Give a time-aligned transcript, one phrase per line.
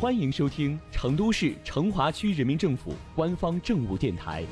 [0.00, 4.44] 欢迎收听成都市成华区人民政府官方政务电台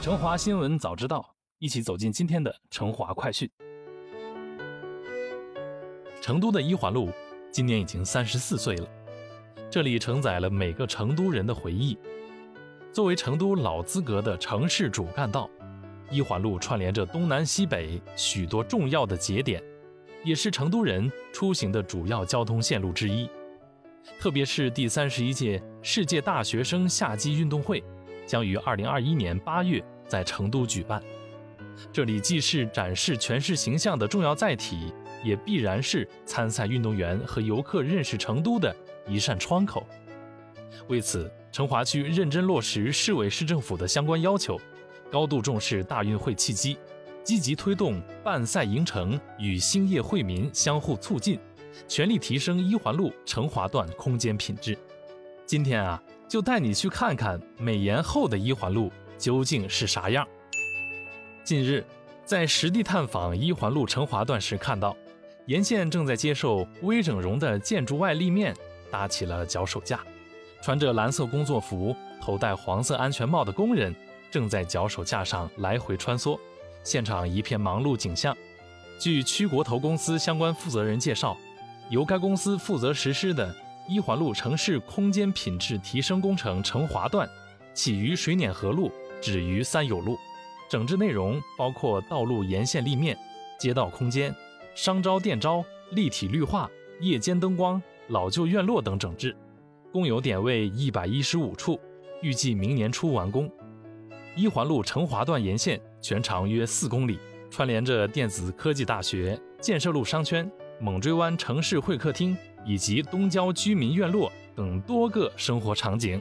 [0.00, 1.18] 成华新闻早知道》，
[1.58, 3.50] 一起走进今天的成华快讯。
[6.20, 7.10] 成都的一环路
[7.50, 8.88] 今年已经三十四岁了，
[9.68, 11.98] 这里承载了每个成都人的回忆。
[12.92, 15.50] 作为成都老资格的城市主干道，
[16.12, 19.60] 一环路串联着东南西北许多重要的节点。
[20.24, 23.28] 也是成都人出行的主要交通线路之一，
[24.20, 27.82] 特别是第三十一届世界大学生夏季运动会
[28.26, 31.02] 将于二零二一年八月在成都举办。
[31.92, 34.92] 这里既是展示全市形象的重要载体，
[35.24, 38.74] 也必然是参赛运动员和游客认识成都的
[39.08, 39.86] 一扇窗口。
[40.88, 44.60] 为此，成华区认真落实市委市政府的相关要求，
[45.10, 46.76] 高度重视大运会契机。
[47.24, 51.38] 积极推动办赛迎城与兴业惠民相互促进，
[51.86, 54.76] 全力提升一环路成华段空间品质。
[55.46, 60.26] 今天啊，就带你去看看美颜后的一环路究竟是啥样。
[61.44, 61.84] 近日，
[62.24, 64.96] 在实地探访一环路成华段时，看到
[65.46, 68.54] 沿线正在接受微整容的建筑外立面
[68.90, 70.00] 搭起了脚手架，
[70.60, 73.94] 穿着蓝色工作服、头戴黄色安全帽的工人
[74.30, 76.38] 正在脚手架上来回穿梭。
[76.82, 78.36] 现场一片忙碌景象。
[78.98, 81.36] 据区国投公司相关负责人介绍，
[81.90, 83.54] 由该公司负责实施的
[83.88, 87.28] 一环路城市空间品质提升工程成华段，
[87.74, 90.16] 起于水碾河路，止于三友路。
[90.68, 93.18] 整治内容包括道路沿线立面、
[93.58, 94.34] 街道空间、
[94.74, 99.36] 商招店招、立体绿化、夜间灯光、老旧院落等整治，
[99.92, 101.78] 共有点位一百一十五处，
[102.22, 103.50] 预计明年初完工。
[104.34, 105.80] 一环路成华段沿线。
[106.02, 110.50] 全长约四公里，串联着电子科技大学、建设路商圈、
[110.80, 112.36] 猛追湾城市会客厅
[112.66, 116.20] 以及东郊居民院落等多个生活场景。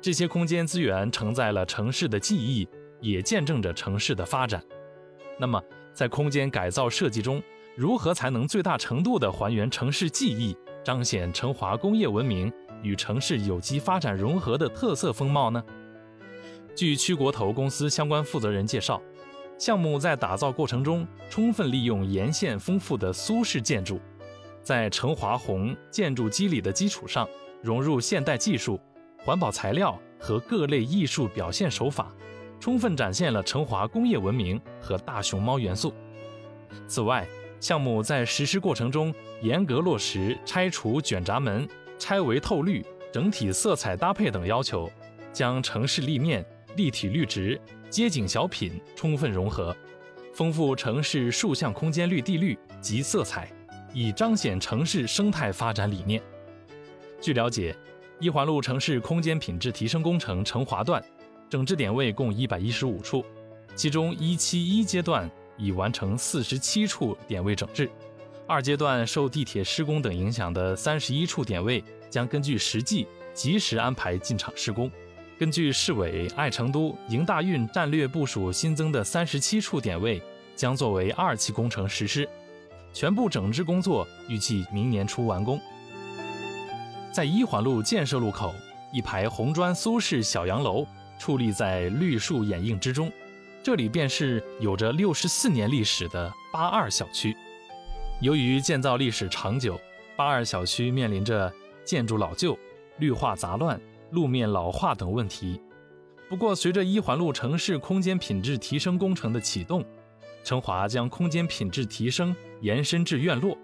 [0.00, 2.66] 这些空间资源承载了城市的记忆，
[3.00, 4.62] 也见证着城市的发展。
[5.38, 5.62] 那么，
[5.92, 7.40] 在空间改造设计中，
[7.76, 12.52] 如何才能最大程度地还原城市记忆，彰显成华工业文明
[12.82, 15.62] 与城市有机发展融合的特色风貌呢？
[16.74, 19.00] 据区国投公司相关负责人介绍，
[19.56, 24.00] 项目在打造过程中充分利用沿线丰富的苏式建筑，
[24.62, 27.28] 在成华红建筑肌理的基础上，
[27.62, 28.78] 融入现代技术、
[29.24, 32.12] 环保材料和各类艺术表现手法，
[32.58, 35.94] 充分展现了成华工业文明和大熊猫元素。
[36.88, 37.26] 此外，
[37.60, 41.66] 项目在实施过程中严格落实拆除卷闸门、
[41.98, 44.90] 拆围透绿、整体色彩搭配等要求，
[45.32, 46.44] 将城市立面。
[46.76, 49.76] 立体绿植、街景小品充分融合，
[50.32, 53.50] 丰富城市竖向空间绿地绿及色彩，
[53.92, 56.20] 以彰显城市生态发展理念。
[57.20, 57.74] 据了解，
[58.18, 61.02] 一环路城市空间品质提升工程成华段
[61.48, 63.24] 整治点位共一百一十五处，
[63.74, 67.88] 其中一期一阶段已完成四十七处点位整治，
[68.46, 74.90] 二阶段受地铁施工等影响的三十一处点位将根据实际及时安排进场施工。
[75.36, 80.22] 根据市委爱成都、迎大运战略部署，新增的三十七处点位
[80.54, 82.28] 将作为二期工程实施，
[82.92, 85.60] 全部整治工作预计明年初完工。
[87.12, 88.54] 在一环路建设路口，
[88.92, 90.86] 一排红砖苏式小洋楼
[91.18, 93.10] 矗立在绿树掩映之中，
[93.60, 97.36] 这里便是有着六十四年历史的八二小区。
[98.20, 99.80] 由于建造历史长久，
[100.16, 101.52] 八二小区面临着
[101.84, 102.56] 建筑老旧、
[102.98, 103.80] 绿化杂乱。
[104.14, 105.60] 路面老化等问题。
[106.28, 109.84] 不过，随着一环路城市空间品质提升工程的启动，
[110.42, 113.58] 成华将空间品质提升延伸至院落，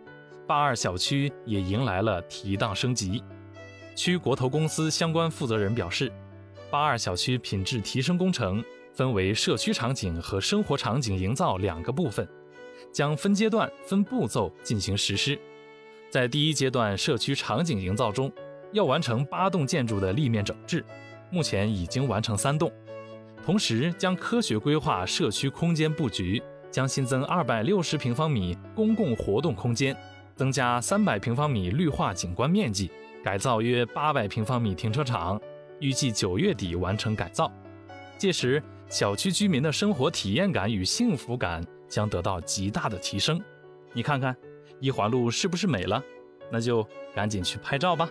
[0.46, 3.22] 八二小区也迎来了提档升级。
[3.94, 6.12] 区国投公司相关负责人表示，
[6.70, 8.62] 八二小区品质提升工程
[8.92, 12.28] 分为社区场景和生活场景营造两个部分，
[12.92, 15.38] 将分阶段、分步骤进行实施。
[16.10, 18.30] 在第一阶段社区场景营造中，
[18.72, 20.84] 要完成八栋建筑的立面整治，
[21.30, 22.70] 目前已经完成三栋。
[23.44, 29.96] 同时，将科学规划社区空间布局，将新增二百六十平方米公共活动空间，
[30.36, 32.90] 增加三百平方米绿化景观面积，
[33.24, 35.40] 改造约八百平方米停车场，
[35.80, 37.50] 预计九月底完成改造。
[38.18, 43.40] 届时，小区居民的生活体验感与幸福感将得到极大的提升。
[43.92, 44.36] 你看看，
[44.78, 46.02] 一环路是不是美了？
[46.52, 48.08] 那就赶紧去拍照吧。